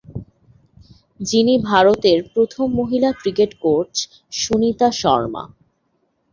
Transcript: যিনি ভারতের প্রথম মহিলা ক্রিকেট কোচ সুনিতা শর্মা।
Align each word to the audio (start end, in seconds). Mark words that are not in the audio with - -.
যিনি 1.19 1.53
ভারতের 1.69 2.19
প্রথম 2.33 2.65
মহিলা 2.79 3.09
ক্রিকেট 3.13 3.51
কোচ 3.63 3.91
সুনিতা 4.33 4.87
শর্মা। 5.01 5.43